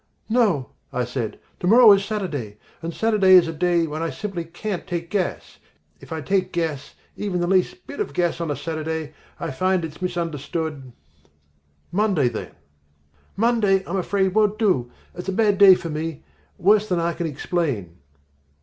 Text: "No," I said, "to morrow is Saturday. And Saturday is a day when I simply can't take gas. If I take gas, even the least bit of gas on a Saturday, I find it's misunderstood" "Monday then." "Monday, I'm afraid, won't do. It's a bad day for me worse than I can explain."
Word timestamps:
"No," 0.29 0.69
I 0.91 1.05
said, 1.05 1.39
"to 1.59 1.67
morrow 1.67 1.91
is 1.91 2.03
Saturday. 2.03 2.57
And 2.81 2.91
Saturday 2.91 3.33
is 3.35 3.47
a 3.47 3.53
day 3.53 3.85
when 3.85 4.01
I 4.01 4.09
simply 4.09 4.43
can't 4.45 4.87
take 4.87 5.11
gas. 5.11 5.59
If 5.99 6.11
I 6.11 6.21
take 6.21 6.51
gas, 6.51 6.95
even 7.15 7.39
the 7.39 7.45
least 7.45 7.85
bit 7.85 7.99
of 7.99 8.11
gas 8.15 8.41
on 8.41 8.49
a 8.49 8.55
Saturday, 8.55 9.13
I 9.39 9.51
find 9.51 9.85
it's 9.85 10.01
misunderstood" 10.01 10.91
"Monday 12.01 12.29
then." 12.29 12.53
"Monday, 13.37 13.83
I'm 13.85 13.97
afraid, 13.97 14.33
won't 14.33 14.57
do. 14.57 14.89
It's 15.13 15.29
a 15.29 15.31
bad 15.31 15.59
day 15.59 15.75
for 15.75 15.91
me 15.91 16.23
worse 16.57 16.89
than 16.89 16.99
I 16.99 17.13
can 17.13 17.27
explain." 17.27 17.99